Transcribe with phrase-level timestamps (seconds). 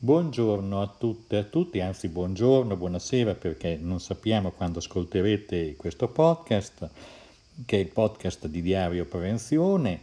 [0.00, 6.06] Buongiorno a tutte e a tutti, anzi buongiorno, buonasera perché non sappiamo quando ascolterete questo
[6.06, 6.88] podcast,
[7.66, 9.98] che è il podcast di Diario Prevenzione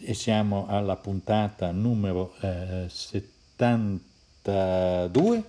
[0.00, 5.42] e siamo alla puntata numero eh, 72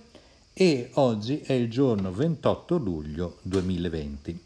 [0.52, 4.44] e oggi è il giorno 28 luglio 2020.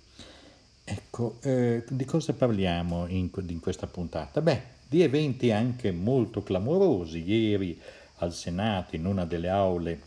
[0.83, 4.41] Ecco, eh, di cosa parliamo in, in questa puntata?
[4.41, 7.23] Beh, di eventi anche molto clamorosi.
[7.23, 7.79] Ieri
[8.23, 10.01] al Senato, in una delle aule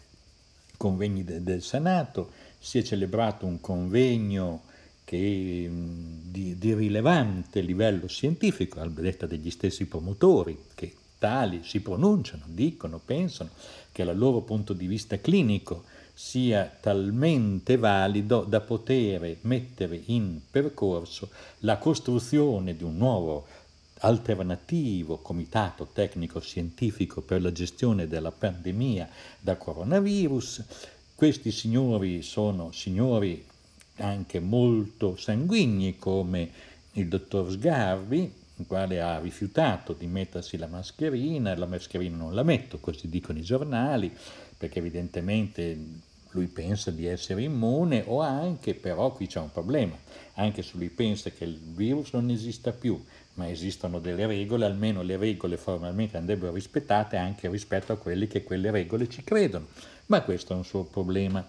[0.78, 4.64] convegni de, del Senato, si è celebrato un convegno
[5.04, 12.44] che, di, di, rilevante livello scientifico, al detta degli stessi promotori, che tali si pronunciano,
[12.48, 13.52] dicono, pensano
[13.92, 21.30] che dal loro punto di vista clinico sia talmente valido da poter mettere in percorso
[21.60, 23.46] la costruzione di un nuovo
[24.06, 29.10] alternativo comitato tecnico scientifico per la gestione della pandemia
[29.40, 30.64] da coronavirus.
[31.16, 33.44] Questi signori sono signori
[33.98, 36.52] anche molto sanguigni come
[36.94, 42.44] il dottor Sgarbi, il quale ha rifiutato di mettersi la mascherina, la mascherina non la
[42.44, 44.16] metto, così dicono i giornali,
[44.56, 45.78] perché evidentemente
[46.30, 49.98] lui pensa di essere immune o anche, però qui c'è un problema,
[50.36, 53.02] anche se lui pensa che il virus non esista più,
[53.36, 58.44] ma esistono delle regole, almeno le regole formalmente andrebbero rispettate anche rispetto a quelli che
[58.44, 59.68] quelle regole ci credono,
[60.08, 61.46] ma questo è un suo problema.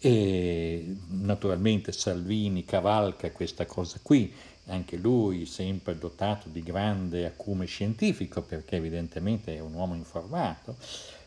[0.00, 4.32] E naturalmente Salvini cavalca questa cosa qui,
[4.66, 10.76] anche lui sempre dotato di grande acume scientifico perché evidentemente è un uomo informato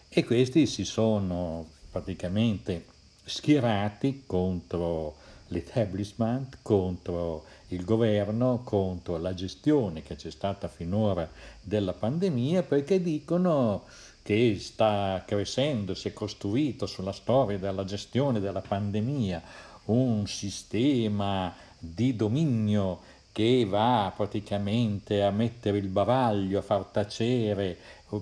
[0.08, 2.86] e questi si sono praticamente
[3.26, 5.16] schierati contro
[5.48, 7.44] l'establishment, contro
[7.76, 11.30] il governo, contro la gestione che c'è stata finora
[11.62, 13.84] della pandemia, perché dicono
[14.24, 19.42] che sta crescendo, si è costruito sulla storia della gestione della pandemia
[19.86, 23.00] un sistema di dominio
[23.32, 27.78] che va praticamente a mettere il bavaglio, a far tacere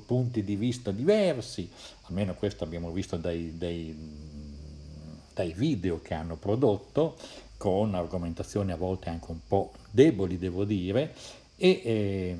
[0.06, 1.70] punti di vista diversi,
[2.04, 3.96] almeno questo abbiamo visto dai, dai,
[5.34, 7.18] dai video che hanno prodotto,
[7.60, 11.14] con argomentazioni a volte anche un po' deboli, devo dire,
[11.58, 12.38] e eh,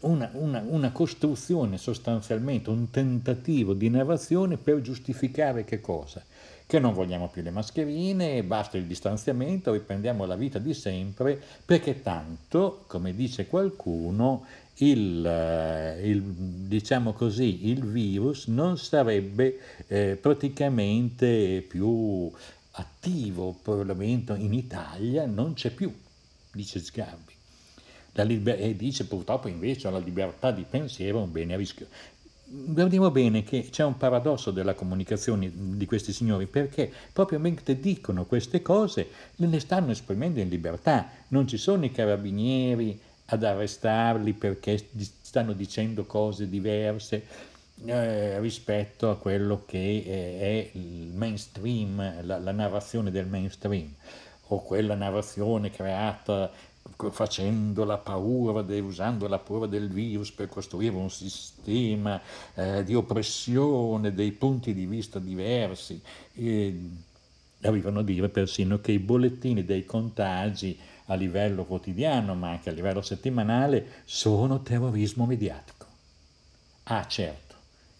[0.00, 6.24] una, una, una, costruzione sostanzialmente, un tentativo di narrazione per giustificare che cosa?
[6.66, 12.02] Che non vogliamo più le mascherine, basta il distanziamento, riprendiamo la vita di sempre, perché
[12.02, 14.44] tanto, come dice qualcuno,
[14.78, 22.32] il, eh, il, diciamo così, il virus non sarebbe eh, praticamente più
[22.72, 25.92] attivo, perlomeno in Italia, non c'è più,
[26.52, 27.34] dice Sgarbi.
[28.12, 31.86] Liber- e dice purtroppo invece la libertà di pensiero è un bene a rischio.
[32.52, 38.24] Guardiamo bene che c'è un paradosso della comunicazione di questi signori perché proprio mentre dicono
[38.24, 44.84] queste cose le stanno esprimendo in libertà, non ci sono i carabinieri ad arrestarli perché
[45.22, 47.24] stanno dicendo cose diverse
[47.84, 53.92] eh, rispetto a quello che è il mainstream, la, la narrazione del mainstream
[54.48, 56.50] o quella narrazione creata
[57.10, 62.20] facendo la paura, de, usando la paura del virus per costruire un sistema
[62.54, 66.00] eh, di oppressione dei punti di vista diversi.
[66.34, 66.80] E
[67.62, 72.72] arrivano a dire persino che i bollettini dei contagi a livello quotidiano, ma anche a
[72.72, 75.86] livello settimanale, sono terrorismo mediatico.
[76.84, 77.49] Ah, certo,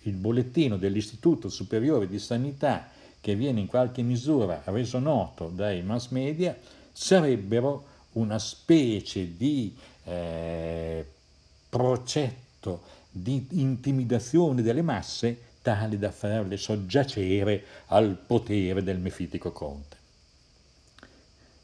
[0.03, 2.88] il bollettino dell'Istituto Superiore di Sanità,
[3.21, 6.56] che viene in qualche misura reso noto dai mass media,
[6.93, 9.75] sarebbero una specie di
[10.05, 11.05] eh,
[11.69, 20.00] procetto di intimidazione delle masse tali da farle soggiacere al potere del mefitico conte.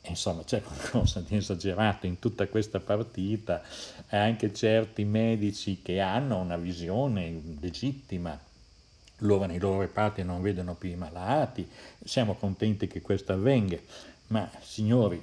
[0.08, 3.62] Insomma, c'è qualcosa di esagerato in tutta questa partita
[4.08, 8.38] anche certi medici che hanno una visione legittima,
[9.20, 11.68] loro nei loro reparti non vedono più i malati,
[12.04, 13.78] siamo contenti che questo avvenga,
[14.28, 15.20] ma signori,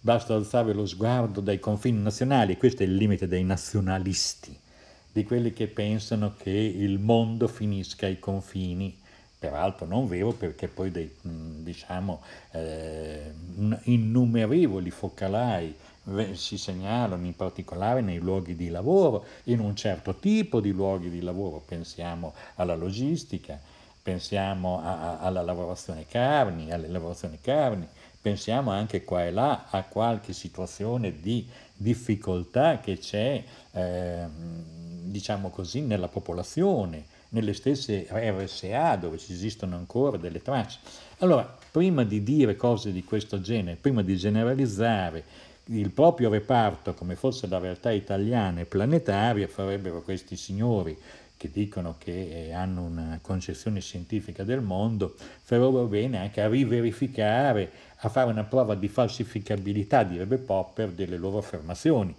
[0.00, 4.56] basta alzare lo sguardo dai confini nazionali, questo è il limite dei nazionalisti,
[5.10, 9.02] di quelli che pensano che il mondo finisca ai confini
[9.38, 12.22] peraltro non vero perché poi dei, diciamo,
[12.52, 13.32] eh,
[13.82, 15.74] innumerevoli focalai
[16.32, 21.22] si segnalano in particolare nei luoghi di lavoro, in un certo tipo di luoghi di
[21.22, 23.58] lavoro, pensiamo alla logistica,
[24.02, 27.88] pensiamo a, a, alla lavorazione carni, alle lavorazioni carni,
[28.20, 33.42] pensiamo anche qua e là a qualche situazione di difficoltà che c'è,
[33.72, 34.26] eh,
[35.04, 37.04] diciamo così, nella popolazione,
[37.34, 40.78] nelle stesse RSA dove ci esistono ancora delle tracce.
[41.18, 45.24] Allora, prima di dire cose di questo genere, prima di generalizzare
[45.66, 50.96] il proprio reparto come fosse la realtà italiana e planetaria, farebbero questi signori
[51.36, 57.70] che dicono che eh, hanno una concezione scientifica del mondo, farebbero bene anche a riverificare,
[57.96, 62.14] a fare una prova di falsificabilità, direbbe Popper, delle loro affermazioni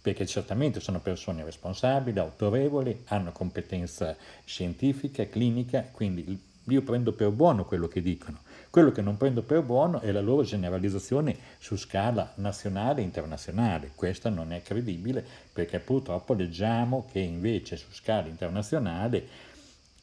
[0.00, 7.64] perché certamente sono persone responsabili, autorevoli, hanno competenza scientifica, clinica, quindi io prendo per buono
[7.64, 8.38] quello che dicono.
[8.70, 13.90] Quello che non prendo per buono è la loro generalizzazione su scala nazionale e internazionale.
[13.94, 19.48] Questa non è credibile perché purtroppo leggiamo che invece su scala internazionale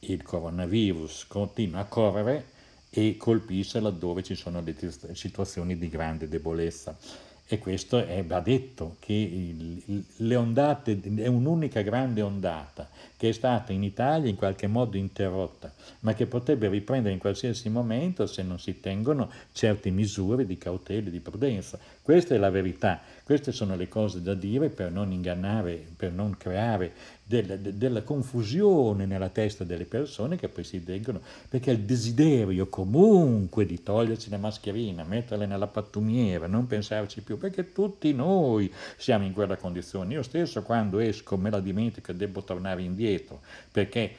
[0.00, 2.56] il coronavirus continua a correre
[2.90, 4.74] e colpisce laddove ci sono le
[5.14, 6.96] situazioni di grande debolezza.
[7.50, 9.56] E questo è, va detto che
[10.16, 15.72] le ondate, è un'unica grande ondata che è stata in Italia in qualche modo interrotta,
[16.00, 21.08] ma che potrebbe riprendere in qualsiasi momento se non si tengono certe misure di cautela
[21.08, 21.78] e di prudenza.
[22.02, 26.38] Questa è la verità, queste sono le cose da dire per non ingannare, per non
[26.38, 26.92] creare
[27.22, 33.66] della, della, confusione nella testa delle persone che poi si leggono, perché il desiderio comunque
[33.66, 39.34] di togliersi la mascherina, metterla nella pattumiera, non pensarci più, perché tutti noi siamo in
[39.34, 40.14] quella condizione.
[40.14, 44.10] Io stesso quando esco me la dimentico e devo tornare indietro, perché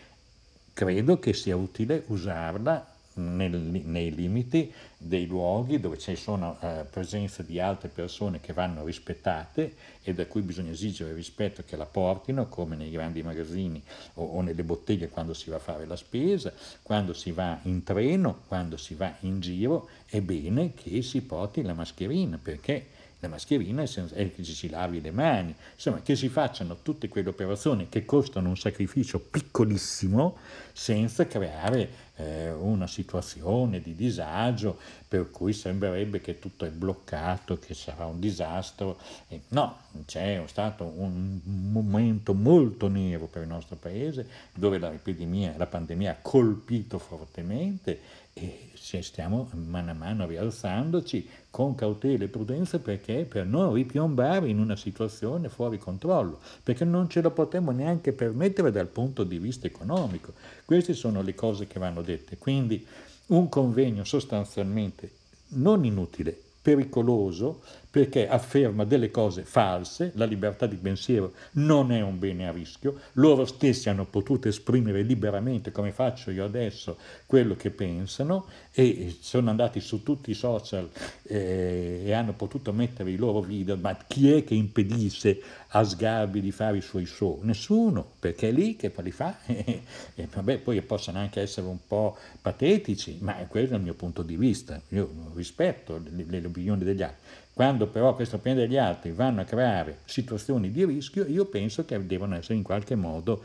[0.72, 7.46] credo che sia utile usarla nel, nei limiti dei luoghi dove ci sono eh, presenze
[7.46, 12.48] di altre persone che vanno rispettate e da cui bisogna esigere rispetto che la portino,
[12.48, 13.82] come nei grandi magazzini
[14.16, 16.52] o, o nelle botteghe quando si va a fare la spesa,
[16.82, 21.62] quando si va in treno, quando si va in giro, è bene che si porti
[21.62, 26.30] la mascherina perché la mascherina è che ci si lavi le mani, insomma che si
[26.30, 30.38] facciano tutte quelle operazioni che costano un sacrificio piccolissimo
[30.72, 37.74] senza creare eh, una situazione di disagio per cui sembrerebbe che tutto è bloccato, che
[37.74, 38.98] sarà un disastro.
[39.28, 45.66] E no, c'è stato un momento molto nero per il nostro paese dove l'epidemia, la
[45.66, 48.00] pandemia ha colpito fortemente
[48.34, 48.72] e
[49.02, 54.76] stiamo mano a mano rialzandoci con cautela e prudenza perché per non ripiombare in una
[54.76, 60.34] situazione fuori controllo, perché non ce lo potremmo neanche permettere dal punto di vista economico.
[60.66, 62.38] Queste sono le cose che vanno dette.
[62.38, 62.86] Quindi
[63.28, 65.12] un convegno sostanzialmente
[65.50, 67.62] non inutile, pericoloso
[67.92, 73.00] perché afferma delle cose false, la libertà di pensiero non è un bene a rischio,
[73.14, 79.50] loro stessi hanno potuto esprimere liberamente, come faccio io adesso, quello che pensano e sono
[79.50, 80.88] andati su tutti i social
[81.24, 86.42] eh, e hanno potuto mettere i loro video, ma chi è che impedisce a Sgarbi
[86.42, 87.40] di fare i suoi show?
[87.42, 89.82] Nessuno, perché è lì che li fa e,
[90.14, 94.22] e vabbè, poi possono anche essere un po' patetici, ma questo è il mio punto
[94.22, 97.38] di vista, io rispetto le, le opinioni degli altri.
[97.60, 102.06] Quando però queste opinioni degli altri vanno a creare situazioni di rischio, io penso che
[102.06, 103.44] devono essere in qualche modo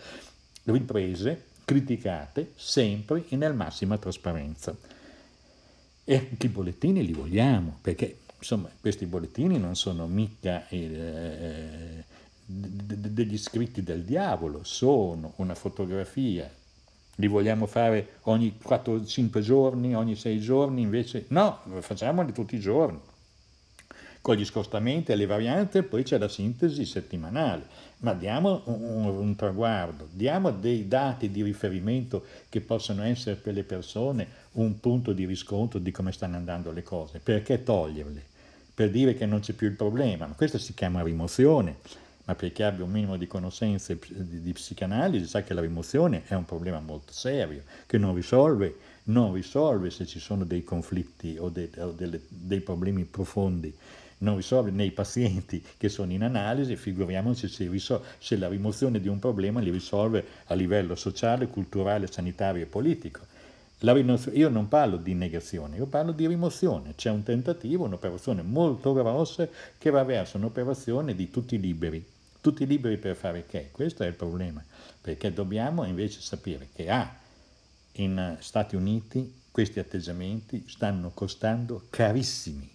[0.67, 4.73] riprese, criticate, sempre e nel massima trasparenza.
[6.05, 12.05] E anche i bollettini li vogliamo, perché insomma questi bollettini non sono mica eh,
[12.47, 16.49] degli scritti del diavolo, sono una fotografia
[17.17, 23.13] li vogliamo fare ogni 4-5 giorni, ogni 6 giorni, invece no, facciamoli tutti i giorni
[24.25, 27.67] con gli scostamenti e le varianti, poi c'è la sintesi settimanale.
[27.99, 33.65] Ma diamo un, un, traguardo, diamo dei dati di riferimento che possono essere per le
[33.65, 37.19] persone un punto di riscontro di come stanno andando le cose.
[37.19, 38.25] Perché toglierle?
[38.73, 40.27] Per dire che non c'è più il problema.
[40.27, 41.77] Ma questa si chiama rimozione.
[42.25, 46.23] Ma per chi abbia un minimo di conoscenze di, di psicanalisi sa che la rimozione
[46.27, 51.37] è un problema molto serio, che non risolve, non risolve se ci sono dei conflitti
[51.39, 53.77] o, de, o delle, dei problemi profondi
[54.25, 59.07] non risolve nei pazienti che sono in analisi, figuriamoci se, risol- se la rimozione di
[59.07, 63.21] un problema li risolve a livello sociale, culturale, sanitario e politico.
[64.33, 66.95] io non parlo di negazione, io parlo di rimozione.
[66.97, 69.47] C'è un tentativo, un'operazione molto grossa
[69.79, 72.05] che va verso un'operazione di tutti liberi.
[72.41, 73.69] Tutti liberi per fare che?
[73.71, 74.63] Questo è il problema,
[75.01, 77.17] perché dobbiamo invece sapere che A, ah,
[77.93, 82.74] in Stati Uniti questi atteggiamenti stanno costando carissimi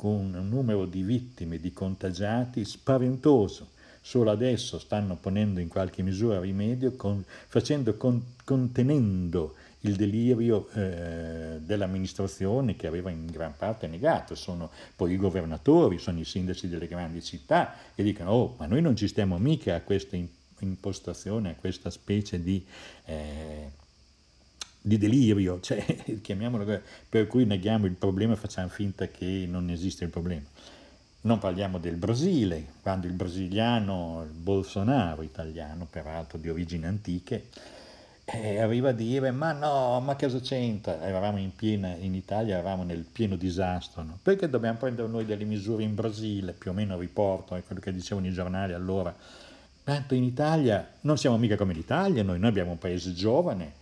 [0.00, 3.68] con un numero di vittime, di contagiati spaventoso.
[4.00, 11.58] Solo adesso stanno ponendo in qualche misura rimedio, con, facendo, con, contenendo il delirio eh,
[11.60, 14.34] dell'amministrazione che aveva in gran parte negato.
[14.34, 18.80] Sono poi i governatori, sono i sindaci delle grandi città che dicono, oh, ma noi
[18.80, 20.28] non ci stiamo mica a queste
[20.60, 22.64] impostazione, a questa specie di,
[23.04, 23.70] eh,
[24.80, 25.84] di delirio, cioè,
[26.22, 30.46] chiamiamolo, per cui neghiamo il problema e facciamo finta che non esiste il problema.
[31.22, 37.48] Non parliamo del Brasile, quando il brasiliano, il Bolsonaro, italiano peraltro di origini antiche,
[38.32, 41.02] eh, arriva a dire ma no, ma cosa c'entra?
[41.02, 44.18] Eravamo in piena, in Italia eravamo nel pieno disastro, no?
[44.22, 47.92] perché dobbiamo prendere noi delle misure in Brasile, più o meno riporto è quello che
[47.92, 49.14] dicevano i giornali allora,
[49.82, 53.72] tanto in Italia non siamo mica come l'Italia, noi, noi abbiamo un paese giovane,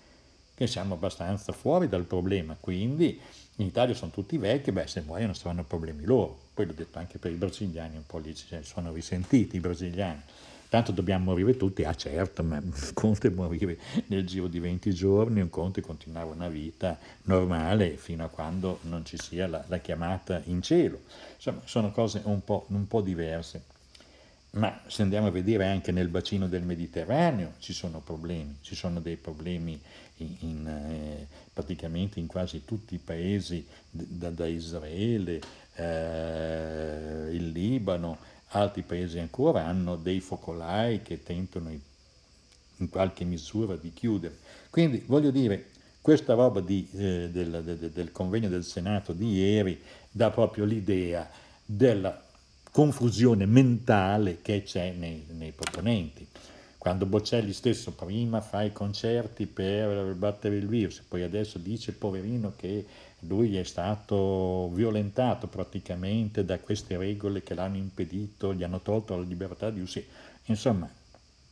[0.58, 3.16] che siamo abbastanza fuori dal problema, quindi
[3.58, 7.18] in Italia sono tutti vecchi, beh se muoiono saranno problemi loro, poi l'ho detto anche
[7.18, 10.20] per i brasiliani, un po' lì sono risentiti i brasiliani,
[10.68, 12.60] tanto dobbiamo morire tutti, ah certo, ma
[12.92, 18.28] Conte morire nel giro di 20 giorni, un Conte continuare una vita normale fino a
[18.28, 21.02] quando non ci sia la, la chiamata in cielo,
[21.36, 23.76] insomma sono cose un po', un po' diverse.
[24.50, 28.98] Ma se andiamo a vedere anche nel bacino del Mediterraneo ci sono problemi, ci sono
[28.98, 29.78] dei problemi
[30.40, 35.40] in, eh, praticamente in quasi tutti i paesi da, da Israele,
[35.74, 43.92] eh, il Libano, altri paesi ancora hanno dei focolai che tentano in qualche misura di
[43.92, 44.38] chiudere.
[44.70, 45.66] Quindi voglio dire,
[46.00, 51.28] questa roba di, eh, del, del, del convegno del Senato di ieri dà proprio l'idea
[51.64, 52.24] della
[52.70, 56.27] confusione mentale che c'è nei, nei proponenti
[56.88, 62.54] quando Bocelli stesso prima fa i concerti per battere il virus, poi adesso dice poverino
[62.56, 62.86] che
[63.20, 69.22] lui è stato violentato praticamente da queste regole che l'hanno impedito, gli hanno tolto la
[69.22, 70.06] libertà di uscire.
[70.46, 70.88] Insomma,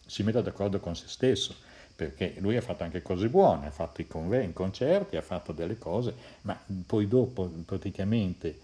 [0.07, 1.55] si mette d'accordo con se stesso,
[1.95, 6.14] perché lui ha fatto anche cose buone, ha fatto i concerti, ha fatto delle cose,
[6.43, 8.59] ma poi dopo praticamente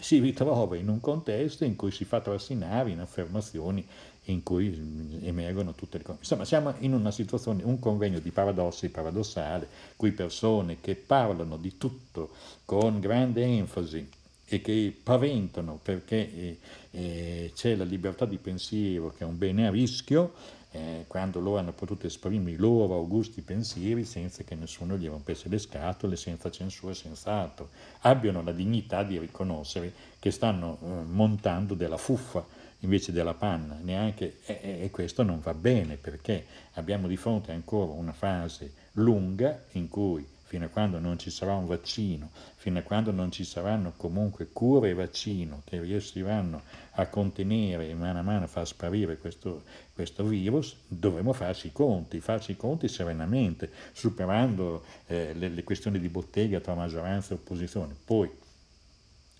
[0.00, 3.86] si ritrova in un contesto in cui si fa trascinare in affermazioni
[4.24, 6.18] in cui emergono tutte le cose.
[6.20, 11.76] Insomma, siamo in una situazione, un convegno di paradossi paradossale, cui persone che parlano di
[11.76, 12.30] tutto
[12.64, 14.08] con grande enfasi
[14.52, 16.58] e che paventano perché eh,
[16.90, 20.32] eh, c'è la libertà di pensiero che è un bene a rischio,
[20.72, 25.48] eh, quando loro hanno potuto esprimere i loro augusti pensieri senza che nessuno gli rompesse
[25.48, 31.74] le scatole, senza censura, senza altro, abbiano la dignità di riconoscere che stanno eh, montando
[31.74, 32.44] della fuffa
[32.80, 37.92] invece della panna, neanche, e, e, questo non va bene perché abbiamo di fronte ancora
[37.92, 42.82] una fase lunga in cui fino a quando non ci sarà un vaccino, fino a
[42.82, 46.62] quando non ci saranno comunque cure e vaccino che riusciranno
[46.94, 49.62] a contenere e mano a mano far sparire questo,
[49.94, 56.00] questo virus, dovremo farci i conti, farci i conti serenamente, superando eh, le, le questioni
[56.00, 57.94] di bottega tra maggioranza e opposizione.
[58.04, 58.28] Poi,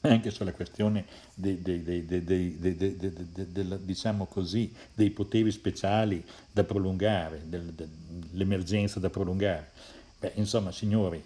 [0.02, 1.04] anche sulla questione
[1.34, 1.60] dei,
[3.84, 4.26] diciamo
[5.14, 9.70] poteri speciali da prolungare, dell'emergenza da prolungare.
[10.18, 11.22] Beh, insomma, signori,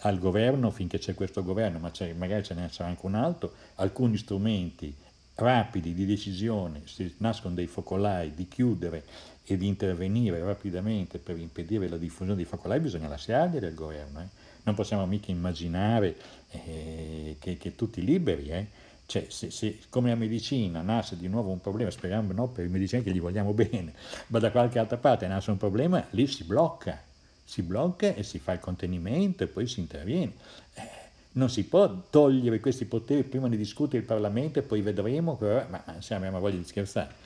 [0.00, 4.16] al governo, finché c'è questo governo, ma magari ce ne sarà anche un altro, alcuni
[4.16, 4.94] strumenti
[5.36, 9.04] rapidi di decisione, se nascono dei focolai, di chiudere
[9.44, 14.20] e di intervenire rapidamente per impedire la diffusione dei focolai, bisogna lasciarli del governo.
[14.20, 14.45] Eh?
[14.66, 16.16] Non possiamo mica immaginare
[16.50, 18.66] eh, che, che, tutti liberi, eh?
[19.06, 22.68] cioè, se, se, come la medicina nasce di nuovo un problema, speriamo no, per i
[22.68, 23.94] medicinali che gli vogliamo bene,
[24.28, 27.00] ma da qualche altra parte nasce un problema, lì si blocca,
[27.44, 30.32] si blocca e si fa il contenimento e poi si interviene.
[30.74, 35.38] Eh, non si può togliere questi poteri prima di discutere il Parlamento e poi vedremo,
[35.40, 37.25] ma se abbiamo voglia di scherzare.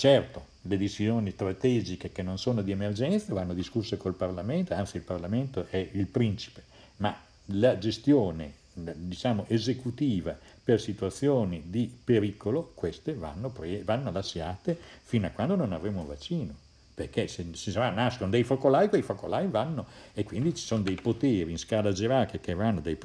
[0.00, 5.02] Certo, le decisioni strategiche che non sono di emergenza vanno discusse col Parlamento, anzi il
[5.02, 6.62] Parlamento è il principe,
[6.96, 7.14] ma
[7.48, 13.52] la gestione diciamo, esecutiva per situazioni di pericolo, queste vanno,
[13.84, 16.54] vanno lasciate fino a quando non avremo un vaccino
[17.00, 21.50] perché se, se nascono dei focolai, quei focolai vanno e quindi ci sono dei poteri
[21.50, 22.98] in scala gerarchica che vanno dai,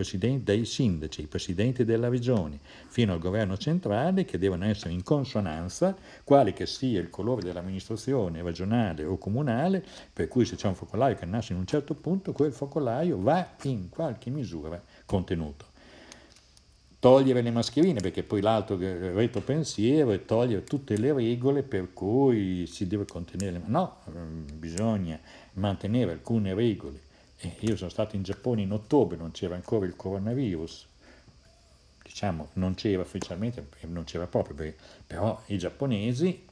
[0.43, 5.95] dai sindaci, ai presidenti della regione, fino al governo centrale, che devono essere in consonanza,
[6.25, 11.15] quale che sia il colore dell'amministrazione regionale o comunale, per cui se c'è un focolaio
[11.15, 15.74] che nasce in un certo punto, quel focolaio va in qualche misura contenuto
[17.05, 22.87] togliere le mascherine, perché poi l'altro retropensiero è togliere tutte le regole per cui si
[22.87, 23.61] deve contenere.
[23.63, 25.19] No, mm, bisogna
[25.53, 26.99] mantenere alcune regole.
[27.59, 30.87] Io sono stato in Giappone in ottobre, non c'era ancora il coronavirus,
[32.01, 34.73] diciamo non c'era ufficialmente, non c'era proprio,
[35.05, 36.43] però i giapponesi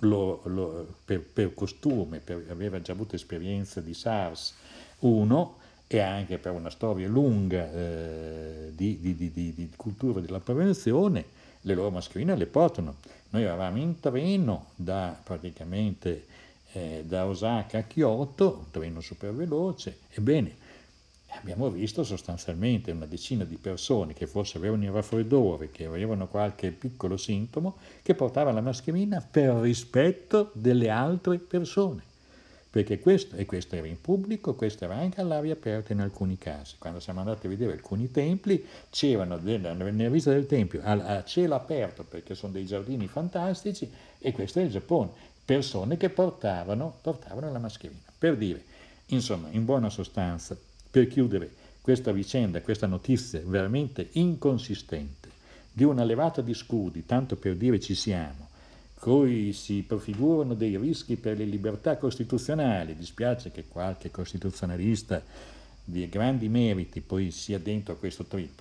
[0.00, 4.54] lo, lo, per, per, costume, per aver già avuto esperienza di SARS
[4.98, 5.57] 1,
[5.88, 11.24] e anche per una storia lunga eh, di, di, di, di, cultura della prevenzione,
[11.62, 12.96] le loro mascherine le portano.
[13.30, 16.26] Noi eravamo in treno da praticamente
[16.72, 20.66] eh, da Osaka a Kyoto, un treno super veloce, ebbene
[21.32, 26.70] abbiamo visto sostanzialmente una decina di persone che forse avevano il raffreddore, che avevano qualche
[26.70, 32.07] piccolo sintomo, che portavano la mascherina per rispetto delle altre persone.
[32.70, 36.74] Perché questo, e questo era in pubblico, questo era anche all'aria aperta in alcuni casi.
[36.78, 42.04] Quando siamo andati a vedere alcuni templi, c'erano nella vista del tempio a, cielo aperto,
[42.04, 45.10] perché sono dei giardini fantastici, e questo è il Giappone,
[45.44, 48.00] persone che portavano, portavano la mascherina.
[48.18, 48.62] Per dire,
[49.06, 50.54] insomma, in buona sostanza,
[50.90, 55.30] per chiudere questa vicenda, questa notizia veramente inconsistente
[55.72, 58.47] di una levata di scudi, tanto per dire ci siamo,
[58.98, 65.22] cui si prefigurano dei rischi per le libertà costituzionali, dispiace che qualche costituzionalista
[65.84, 68.60] di grandi meriti poi sia dentro a questo trip.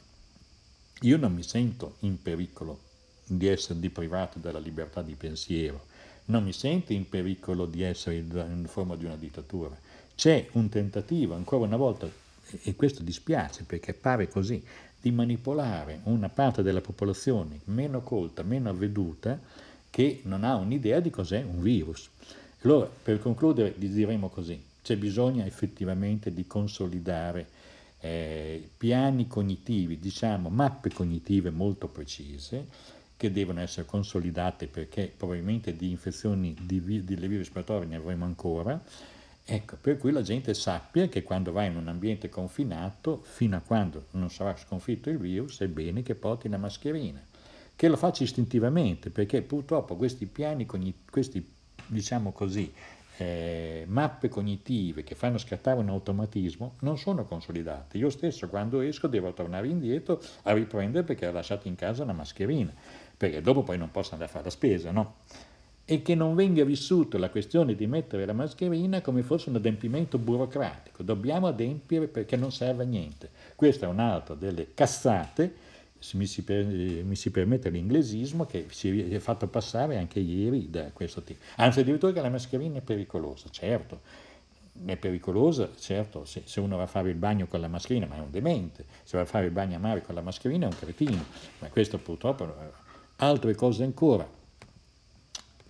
[1.02, 2.80] Io non mi sento in pericolo
[3.26, 5.86] di essere privato della libertà di pensiero,
[6.26, 9.78] non mi sento in pericolo di essere in forma di una dittatura.
[10.16, 12.10] C'è un tentativo, ancora una volta,
[12.64, 14.64] e questo dispiace perché pare così,
[15.00, 19.40] di manipolare una parte della popolazione meno colta, meno avveduta,
[19.98, 22.08] che non ha un'idea di cos'è un virus.
[22.62, 27.48] Allora, per concludere, diremo così, c'è bisogno effettivamente di consolidare
[28.02, 32.68] eh, piani cognitivi, diciamo mappe cognitive molto precise,
[33.18, 38.80] che devono essere consolidate perché probabilmente di infezioni di, vi- di respiratorie ne avremo ancora,
[39.50, 43.62] Ecco, per cui la gente sappia che quando va in un ambiente confinato, fino a
[43.62, 47.24] quando non sarà sconfitto il virus, è bene che porti la mascherina.
[47.78, 51.48] Che lo faccia istintivamente, perché purtroppo questi piani, questi,
[51.86, 52.74] diciamo così,
[53.18, 58.00] eh, mappe cognitive che fanno scattare un automatismo non sono consolidate.
[58.00, 62.14] Io stesso quando esco devo tornare indietro a riprendere perché ho lasciato in casa una
[62.14, 62.74] mascherina,
[63.16, 65.18] perché dopo poi non posso andare a fare la spesa, no?
[65.90, 70.18] e che non venga vissuto la questione di mettere la mascherina come fosse un adempimento
[70.18, 71.04] burocratico.
[71.04, 73.30] Dobbiamo adempiere perché non serve a niente.
[73.56, 75.67] Questa è un'altra delle cazzate, se
[76.14, 80.92] mi si, per, mi si permette l'inglesismo, che si è fatto passare anche ieri da
[80.92, 81.40] questo tipo.
[81.58, 84.02] Anzi, addirittura che la mascherina è pericolosa, certo.
[84.86, 88.18] È pericolosa, certo, se, se, uno va a fare il bagno con la mascherina, ma
[88.18, 90.70] è un demente, se va a fare il bagno a mare con la mascherina è
[90.70, 91.24] un cretino,
[91.60, 92.54] ma questo purtroppo,
[93.16, 94.28] altre cose ancora,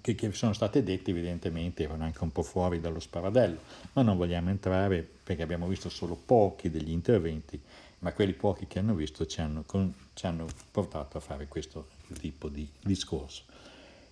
[0.01, 3.59] che, che sono state dette evidentemente erano anche un po' fuori dallo sparadello,
[3.93, 7.59] ma non vogliamo entrare perché abbiamo visto solo pochi degli interventi,
[7.99, 11.89] ma quelli pochi che hanno visto ci hanno, con, ci hanno portato a fare questo
[12.19, 13.43] tipo di discorso.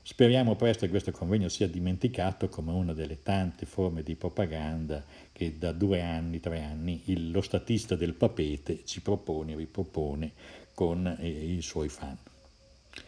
[0.01, 5.57] Speriamo presto che questo convegno sia dimenticato come una delle tante forme di propaganda che
[5.57, 10.31] da due anni, tre anni, il, lo statista del papete ci propone, ripropone
[10.75, 12.17] con eh, i suoi fan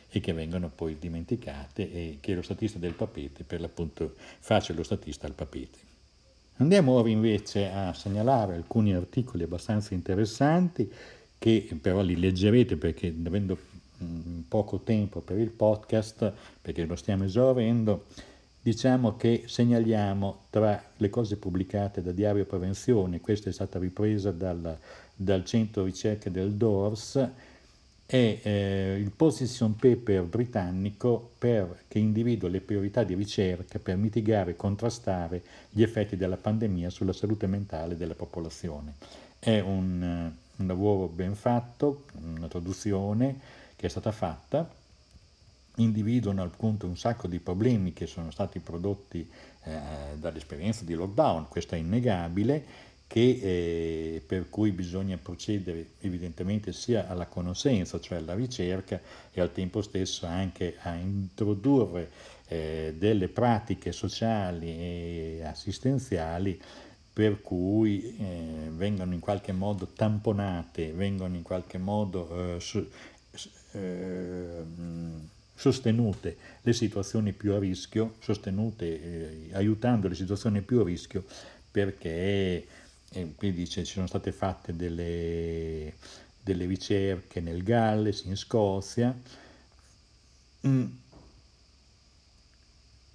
[0.09, 4.83] e che vengono poi dimenticate e che lo statista del papete per l'appunto faccia lo
[4.83, 5.86] statista al papete.
[6.59, 10.91] Andiamo ora invece a segnalare alcuni articoli abbastanza interessanti
[11.37, 13.55] che però li leggerete perché avendo
[14.03, 18.05] mm, poco tempo per il podcast, perché lo stiamo esaurendo,
[18.59, 24.75] diciamo che segnaliamo tra le cose pubblicate da Diario Prevenzione, questa è stata ripresa dal,
[25.15, 27.29] dal centro ricerche del DORS,
[28.07, 34.51] è eh, il position paper britannico per, che individua le priorità di ricerca per mitigare
[34.51, 38.93] e contrastare gli effetti della pandemia sulla salute mentale della popolazione.
[39.37, 43.39] È un, uh, un lavoro ben fatto, una traduzione
[43.75, 44.73] che è stata fatta,
[45.75, 49.29] individuano appunto un sacco di problemi che sono stati prodotti
[49.63, 49.79] eh,
[50.15, 57.25] dall'esperienza di lockdown, questo è innegabile, che, eh, per cui bisogna procedere evidentemente sia alla
[57.25, 58.99] conoscenza, cioè alla ricerca,
[59.31, 62.11] e al tempo stesso anche a introdurre
[62.47, 66.59] eh, delle pratiche sociali e assistenziali
[67.17, 72.87] per cui eh, vengono in qualche modo tamponate, vengono in qualche modo eh, su,
[73.71, 74.61] eh,
[75.55, 81.23] sostenute le situazioni più a rischio, sostenute eh, aiutando le situazioni più a rischio
[81.71, 82.65] perché
[83.11, 85.93] e qui dice ci sono state fatte delle,
[86.41, 89.15] delle ricerche nel Galles, in Scozia,
[90.67, 90.85] mm.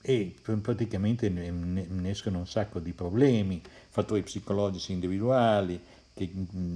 [0.00, 5.80] e praticamente ne, ne, escono un sacco di problemi, fattori psicologici individuali,
[6.14, 6.30] che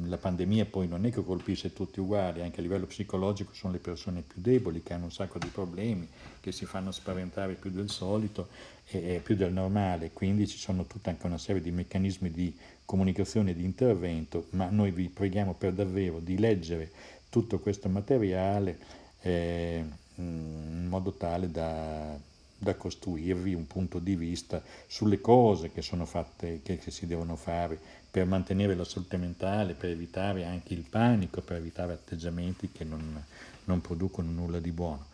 [0.05, 3.79] la pandemia poi non è che colpisce tutti uguali, anche a livello psicologico sono le
[3.79, 6.09] persone più deboli che hanno un sacco di problemi,
[6.41, 8.49] che si fanno spaventare più del solito
[8.87, 13.51] e più del normale, quindi ci sono tutta anche una serie di meccanismi di comunicazione
[13.51, 16.91] e di intervento, ma noi vi preghiamo per davvero di leggere
[17.29, 18.79] tutto questo materiale,
[19.21, 22.17] eh, in modo tale da,
[22.57, 27.37] da, costruirvi un punto di vista sulle cose che sono fatte, che, che si devono
[27.37, 27.79] fare
[28.17, 33.23] per mantenere la salute mentale, per evitare anche il panico, per evitare atteggiamenti che non,
[33.65, 35.05] non producono nulla di buono.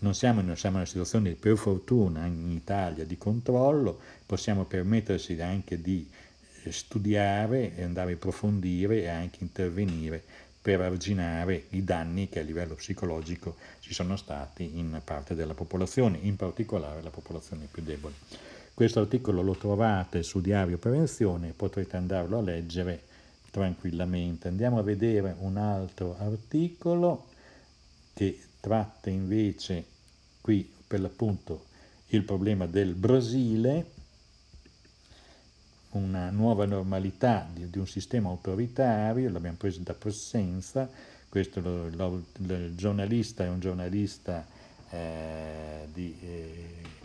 [0.00, 5.40] Non siamo, non siamo in una situazione, per fortuna, in Italia di controllo, possiamo permettersi
[5.40, 6.06] anche di
[6.64, 10.22] eh, studiare e andare a approfondire e anche intervenire
[10.60, 16.18] per arginare i danni che a livello psicologico ci sono stati in parte della popolazione,
[16.20, 18.59] in particolare la popolazione più debole.
[18.80, 23.02] Questo articolo lo trovate su Diario Prevenzione, potrete andarlo a leggere
[23.50, 24.48] tranquillamente.
[24.48, 27.26] Andiamo a vedere un altro articolo
[28.14, 29.84] che tratta invece
[30.40, 31.66] qui per l'appunto
[32.06, 33.90] il problema del Brasile,
[35.90, 40.88] una nuova normalità di, di un sistema autoritario, l'abbiamo preso da presenza,
[41.28, 44.46] questo lo, lo, il giornalista è un giornalista
[44.88, 46.98] eh, di eh,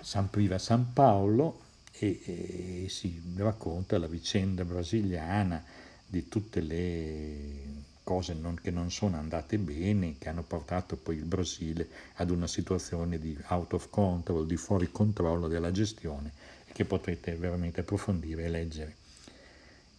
[0.00, 1.60] San Priva San Paolo
[1.92, 5.62] e, e si racconta la vicenda brasiliana
[6.06, 11.24] di tutte le cose non, che non sono andate bene, che hanno portato poi il
[11.24, 16.32] Brasile ad una situazione di out of control, di fuori controllo della gestione,
[16.72, 18.96] che potrete veramente approfondire e leggere.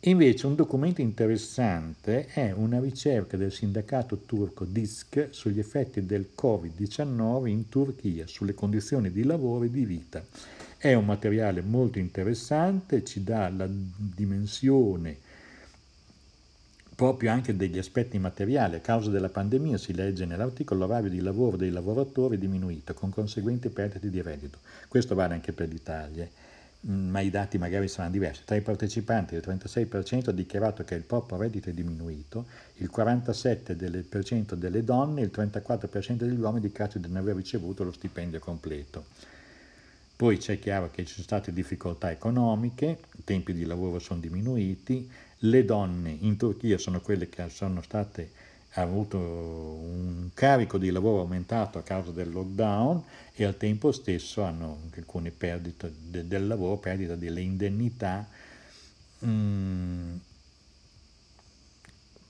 [0.03, 7.47] Invece un documento interessante è una ricerca del sindacato turco DISC sugli effetti del Covid-19
[7.47, 10.23] in Turchia, sulle condizioni di lavoro e di vita.
[10.77, 15.17] È un materiale molto interessante, ci dà la dimensione
[16.95, 18.75] proprio anche degli aspetti materiali.
[18.75, 23.09] A causa della pandemia, si legge nell'articolo, l'orario di lavoro dei lavoratori è diminuito, con
[23.09, 24.59] conseguenti perdite di reddito.
[24.87, 26.25] Questo vale anche per l'Italia,
[26.81, 28.43] ma i dati magari saranno diversi.
[28.45, 34.53] Tra i partecipanti il 36% ha dichiarato che il proprio reddito è diminuito, il 47%
[34.53, 39.05] delle donne e il 34% degli uomini dichiarato di non aver ricevuto lo stipendio completo.
[40.15, 45.09] Poi c'è chiaro che ci sono state difficoltà economiche, i tempi di lavoro sono diminuiti,
[45.43, 48.31] le donne in Turchia sono quelle che sono state
[48.73, 53.03] hanno avuto un carico di lavoro aumentato a causa del lockdown
[53.33, 58.27] e al tempo stesso hanno alcune perdite de, del lavoro, perdita delle indennità.
[59.25, 60.15] Mm,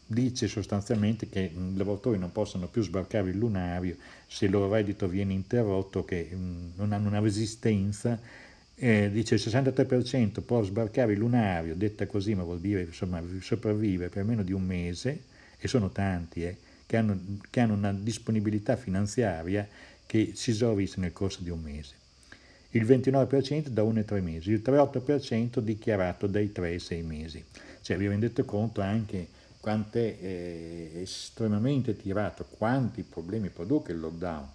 [0.06, 5.08] dice sostanzialmente che i lavoratori non possono più sbarcare il lunario se il loro reddito
[5.08, 8.20] viene interrotto, che mm, non hanno una resistenza
[8.82, 14.10] eh, dice il 63% può sbarcare il lunario, detta così, ma vuol dire insomma, sopravvivere
[14.10, 15.24] per meno di un mese,
[15.60, 17.20] e sono tanti, eh, che, hanno,
[17.50, 19.68] che, hanno, una disponibilità finanziaria
[20.06, 21.96] che si esaurisce nel corso di un mese.
[22.72, 27.44] Il 29% da 1 ai 3 mesi, il 38% dichiarato dai 3 ai 6 mesi.
[27.82, 29.28] Cioè vi rendete conto anche
[29.60, 34.48] quanto è eh, estremamente tirato, quanti problemi produce il lockdown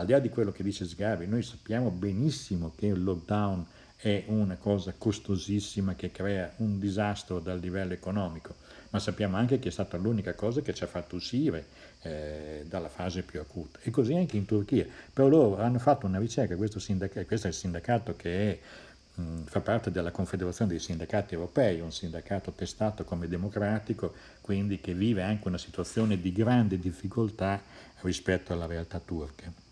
[0.00, 4.24] al di là di quello che dice Sgavi, noi sappiamo benissimo che il lockdown è
[4.28, 8.54] una cosa costosissima che crea un disastro dal livello economico,
[8.90, 11.66] ma sappiamo anche che è stata l'unica cosa che ci ha fatto uscire
[12.02, 13.78] eh, dalla fase più acuta.
[13.82, 14.86] E così anche in Turchia.
[15.12, 18.58] Però loro hanno fatto una ricerca, questo, sindacato, questo è il sindacato che è,
[19.20, 24.94] mh, fa parte della Confederazione dei Sindacati Europei, un sindacato testato come democratico, quindi che
[24.94, 27.60] vive anche una situazione di grande difficoltà
[28.00, 29.68] rispetto alla realtà turca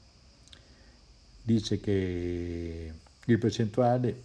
[1.49, 2.93] dice che
[3.25, 4.23] il percentuale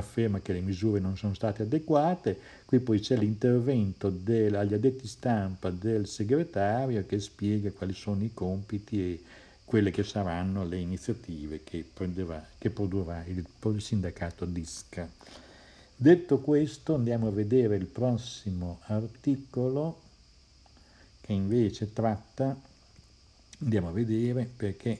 [0.00, 5.06] afferma che le misure non sono state adeguate, qui poi c'è l'intervento del, agli addetti
[5.06, 9.22] stampa del segretario che spiega quali sono i compiti e
[9.64, 15.08] quelle che saranno le iniziative che, prenderà, che produrrà il, il sindacato DISCA.
[15.94, 20.00] Detto questo andiamo a vedere il prossimo articolo
[21.20, 22.58] che invece tratta,
[23.60, 24.98] andiamo a vedere perché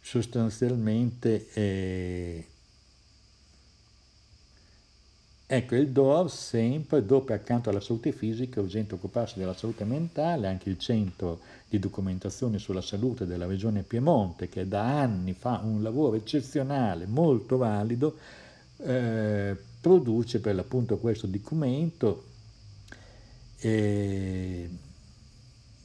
[0.00, 2.46] sostanzialmente eh,
[5.46, 10.68] ecco il DOR sempre dopo accanto alla salute fisica urgente occuparsi della salute mentale anche
[10.68, 16.16] il centro di documentazione sulla salute della regione Piemonte che da anni fa un lavoro
[16.16, 18.16] eccezionale molto valido
[18.78, 22.24] eh, produce per l'appunto questo documento
[23.58, 24.68] eh,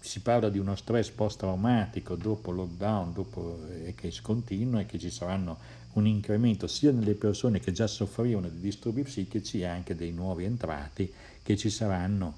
[0.02, 5.12] si parla di uno stress post-traumatico dopo lockdown, dopo, eh, che continua e che ci
[5.12, 5.58] saranno
[5.94, 10.46] un incremento sia nelle persone che già soffrivano di disturbi psichici e anche dei nuovi
[10.46, 11.12] entrati
[11.44, 12.38] che ci saranno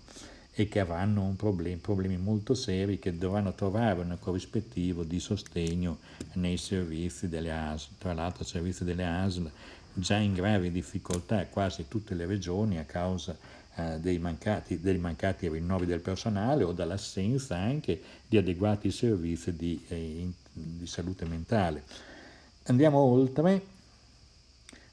[0.56, 6.00] e che avranno problem- problemi molto seri che dovranno trovare un corrispettivo di sostegno
[6.34, 7.90] nei servizi delle ASL.
[7.98, 9.52] Tra l'altro servizi delle ASL
[9.94, 13.36] già in gravi difficoltà quasi tutte le regioni a causa
[13.76, 19.84] eh, dei, mancati, dei, mancati, rinnovi del personale o dall'assenza anche di adeguati servizi di,
[19.88, 22.12] eh, di salute mentale.
[22.68, 23.62] Andiamo oltre.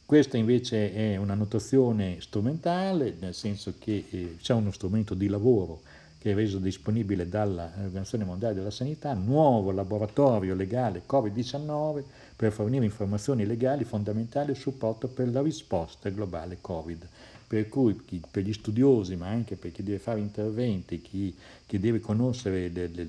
[0.04, 5.80] Questa invece è una notazione strumentale, nel senso che eh, c'è uno strumento di lavoro
[6.18, 12.02] che è reso disponibile dall'Organizzazione Mondiale della Sanità, nuovo laboratorio legale Covid-19
[12.34, 17.06] per fornire informazioni legali fondamentali e supporto per la risposta globale Covid.
[17.46, 17.94] Per cui
[18.28, 21.32] per gli studiosi, ma anche per chi deve fare interventi, chi,
[21.66, 23.08] chi deve conoscere le, le,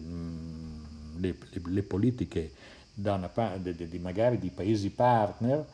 [1.18, 2.52] le, le politiche
[2.94, 5.66] di, magari di paesi partner,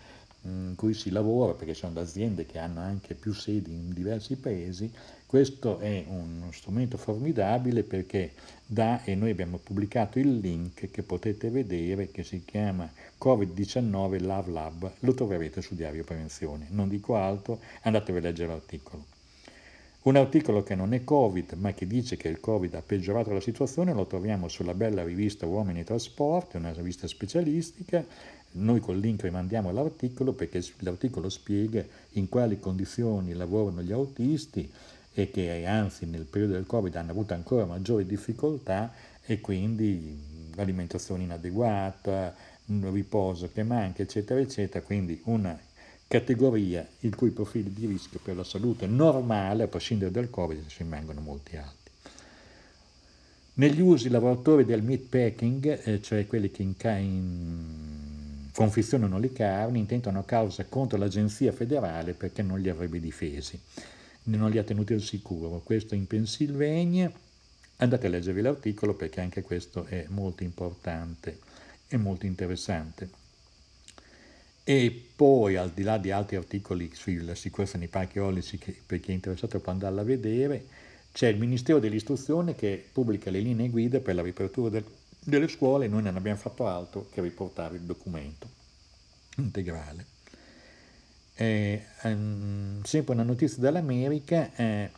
[0.44, 4.92] in cui si lavora, perché sono aziende che hanno anche più sedi in diversi paesi,
[5.26, 8.32] questo è uno strumento formidabile perché
[8.66, 12.90] dà, e noi abbiamo pubblicato il link che potete vedere, che si chiama
[13.22, 16.68] Covid-19 Love Lab, lo troverete su Diario Prevenzione.
[16.70, 19.17] Non dico altro, andatevi a leggere l'articolo.
[20.08, 23.42] Un articolo che non è Covid, ma che dice che il Covid ha peggiorato la
[23.42, 28.06] situazione, lo troviamo sulla bella rivista Uomini Trasporti, una rivista specialistica.
[28.54, 34.72] Noi col link rimandiamo l'articolo perché l'articolo spiega in quali condizioni lavorano gli autisti,
[35.14, 38.94] e che anzi nel periodo del Covid hanno avuto ancora maggiori difficoltà
[39.26, 40.18] e quindi
[40.56, 42.34] alimentazione inadeguata,
[42.68, 45.60] un riposo che manca, eccetera, eccetera, quindi una
[46.08, 51.22] categoria il cui profili di rischio per la salute normale, a prescindere dal Covid, rimangono
[51.22, 51.76] molti alti.
[53.56, 60.24] Negli usi lavoratori del meatpacking, eh, cioè quelli che in, in, confezionano le carni, intentano
[60.24, 63.60] causa contro l'agenzia federale perché non li avrebbe difesi
[64.36, 65.62] non li ha tenuti al sicuro.
[65.64, 67.12] Questo in Pennsylvania.
[67.78, 71.40] Andate a leggervi l'articolo perché anche questo è molto importante
[71.88, 73.08] e molto interessante.
[74.70, 79.00] E poi, al di là di altri articoli sulla sicurezza nei parchi eolici, che per
[79.00, 80.66] chi è interessato può andarla a vedere,
[81.14, 84.84] c'è il Ministero dell'Istruzione che pubblica le linee guida per la riapertura del,
[85.24, 88.50] delle scuole e noi non abbiamo fatto altro che riportare il documento
[89.38, 90.06] integrale.
[91.36, 94.92] Eh, ehm, sempre una notizia dall'America, eh,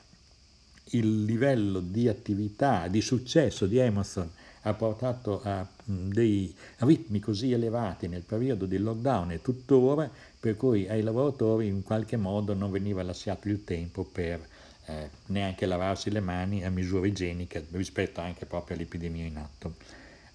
[0.85, 4.31] il livello di attività, di successo di Amazon
[4.63, 10.87] ha portato a dei ritmi così elevati nel periodo del lockdown e tuttora, per cui
[10.87, 14.39] ai lavoratori in qualche modo non veniva lasciato il tempo per
[14.85, 19.75] eh, neanche lavarsi le mani a misura igienica rispetto anche proprio all'epidemia in atto.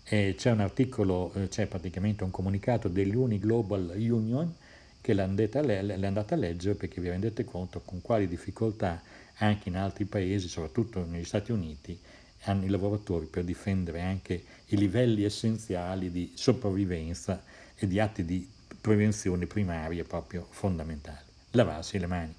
[0.02, 4.52] E c'è un articolo, eh, c'è praticamente un comunicato dell'Uni Global Union
[5.00, 9.02] che l'andate andate a leggere perché vi rendete conto con quali difficoltà
[9.38, 11.98] anche in altri paesi, soprattutto negli Stati Uniti,
[12.44, 17.42] hanno i lavoratori per difendere anche i livelli essenziali di sopravvivenza
[17.74, 18.48] e di atti di
[18.80, 21.24] prevenzione primaria proprio fondamentali.
[21.50, 22.34] Lavarsi le mani.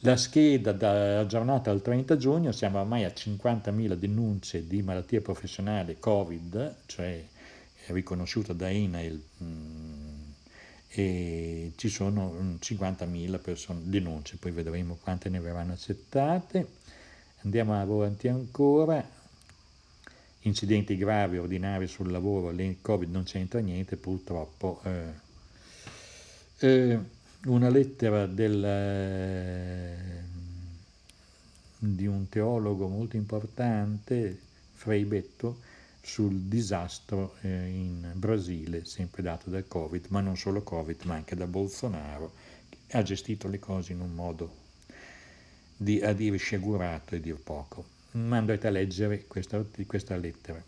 [0.00, 5.98] La scheda dalla giornata al 30 giugno, siamo ormai a 50.000 denunce di malattia professionale
[5.98, 7.24] Covid, cioè
[7.86, 9.22] riconosciuta da INAIL
[10.88, 16.66] e ci sono 50.000 persone, denunce, poi vedremo quante ne verranno accettate.
[17.46, 19.08] Andiamo avanti ancora.
[20.40, 24.80] Incidenti gravi, ordinari sul lavoro, il Covid non c'entra niente, purtroppo.
[24.82, 25.12] Eh,
[26.58, 26.98] eh,
[27.44, 29.96] una lettera del, eh,
[31.78, 34.36] di un teologo molto importante,
[34.72, 35.60] Frei Betto,
[36.02, 41.36] sul disastro eh, in Brasile, sempre dato dal Covid, ma non solo Covid, ma anche
[41.36, 42.32] da Bolsonaro,
[42.68, 44.64] che ha gestito le cose in un modo
[45.76, 47.84] di, a dire sciagurato e dir poco.
[48.12, 50.62] Ma andate a leggere questa, questa lettera.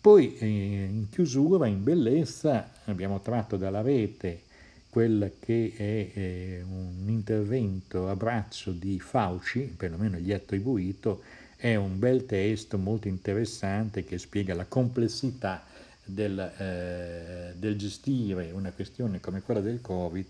[0.00, 4.42] Poi eh, in chiusura, in bellezza, abbiamo tratto dalla rete
[4.88, 11.22] quel che è eh, un intervento a braccio di Fauci, perlomeno gli è attribuito,
[11.56, 15.64] è un bel testo molto interessante che spiega la complessità
[16.04, 20.26] del, eh, del gestire una questione come quella del Covid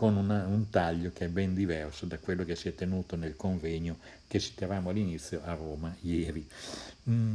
[0.00, 3.36] con una, un taglio che è ben diverso da quello che si è tenuto nel
[3.36, 6.48] convegno che citavamo all'inizio a Roma ieri.
[7.10, 7.34] Mm.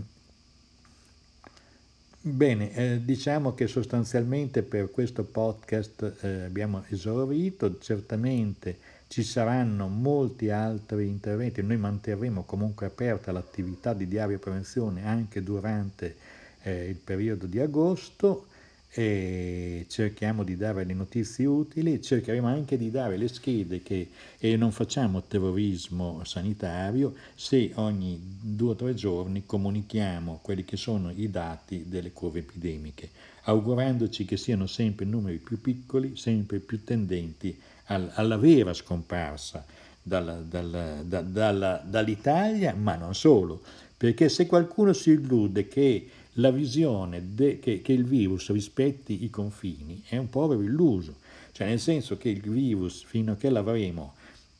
[2.21, 10.49] Bene, eh, diciamo che sostanzialmente per questo podcast eh, abbiamo esaurito, certamente ci saranno molti
[10.49, 16.15] altri interventi, noi manterremo comunque aperta l'attività di diario prevenzione anche durante
[16.63, 18.47] eh, il periodo di agosto
[18.97, 24.55] e cerchiamo di dare le notizie utili, cercheremo anche di dare le schede che e
[24.55, 31.29] non facciamo terrorismo sanitario se ogni due o tre giorni comunichiamo quelli che sono i
[31.29, 33.09] dati delle curve epidemiche,
[33.43, 39.65] augurandoci che siano sempre numeri più piccoli, sempre più tendenti al, alla vera scomparsa
[40.01, 43.61] dalla, dalla, da, dalla, dall'Italia, ma non solo,
[43.97, 49.29] perché se qualcuno si illude che la visione de, che, che, il virus rispetti i
[49.29, 51.15] confini è un povero illuso,
[51.51, 54.15] cioè nel senso che il virus fino a che l'avremo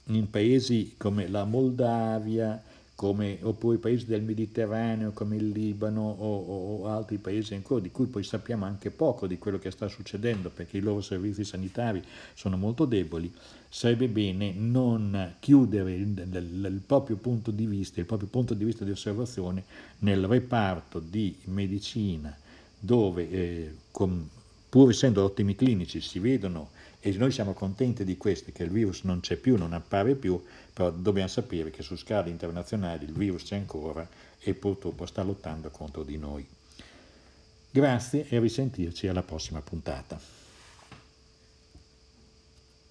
[0.06, 2.62] in paesi come la Moldavia,
[2.96, 7.92] come, oppure i paesi del Mediterraneo come il Libano o, o, altri paesi ancora di
[7.92, 12.02] cui poi sappiamo anche poco di quello che sta succedendo perché i loro servizi sanitari
[12.34, 13.32] sono molto deboli,
[13.68, 18.64] sarebbe bene non chiudere il, il, il proprio punto di vista, il proprio punto di
[18.64, 19.64] vista di osservazione
[20.00, 22.36] nel reparto di medicina
[22.80, 24.30] dove eh, con,
[24.70, 29.04] pur essendo ottimi clinici si vedono e noi siamo contenti di questo, che il virus
[29.04, 30.42] non c'è più, non appare più,
[30.76, 34.06] però dobbiamo sapere che su scala internazionale il virus c'è ancora
[34.38, 36.46] e purtroppo sta lottando contro di noi.
[37.72, 40.20] Grazie e risentirci alla prossima puntata.